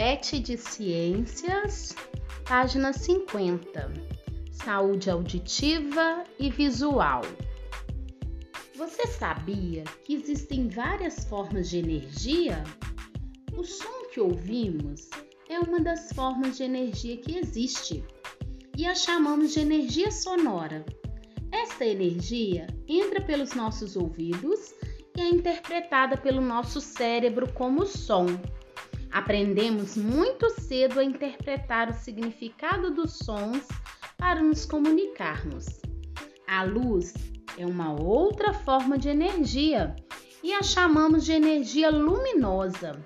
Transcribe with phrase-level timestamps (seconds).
[0.00, 1.94] 7 de Ciências,
[2.46, 3.92] página 50.
[4.50, 7.20] Saúde auditiva e visual.
[8.76, 12.64] Você sabia que existem várias formas de energia?
[13.52, 15.10] O som que ouvimos
[15.50, 18.02] é uma das formas de energia que existe
[18.78, 20.82] e a chamamos de energia sonora.
[21.52, 24.72] Esta energia entra pelos nossos ouvidos
[25.14, 28.24] e é interpretada pelo nosso cérebro como som.
[29.12, 33.66] Aprendemos muito cedo a interpretar o significado dos sons
[34.16, 35.66] para nos comunicarmos.
[36.46, 37.12] A luz
[37.58, 39.96] é uma outra forma de energia
[40.42, 43.04] e a chamamos de energia luminosa.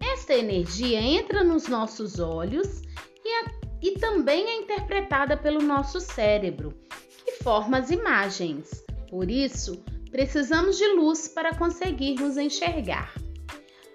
[0.00, 2.82] Esta energia entra nos nossos olhos
[3.24, 6.74] e, a, e também é interpretada pelo nosso cérebro,
[7.24, 8.84] que forma as imagens.
[9.08, 13.14] Por isso, precisamos de luz para conseguirmos enxergar.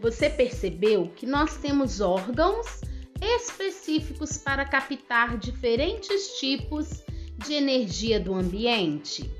[0.03, 2.81] Você percebeu que nós temos órgãos
[3.21, 7.01] específicos para captar diferentes tipos
[7.37, 9.31] de energia do ambiente?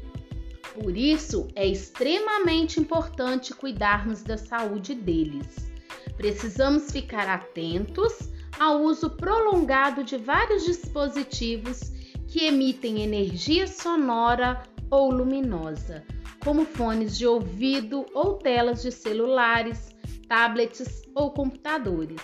[0.74, 5.70] Por isso, é extremamente importante cuidarmos da saúde deles.
[6.16, 11.92] Precisamos ficar atentos ao uso prolongado de vários dispositivos
[12.30, 16.06] que emitem energia sonora ou luminosa,
[16.42, 19.93] como fones de ouvido ou telas de celulares,
[20.34, 22.20] tablets ou computadores.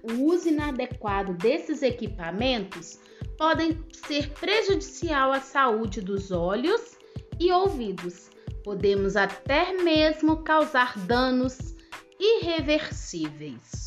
[0.00, 3.00] O uso inadequado desses equipamentos
[3.36, 6.96] podem ser prejudicial à saúde dos olhos
[7.40, 8.30] e ouvidos.
[8.62, 11.74] Podemos até mesmo causar danos
[12.20, 13.81] irreversíveis.